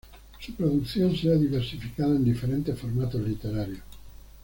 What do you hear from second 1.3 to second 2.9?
diversificado en diferentes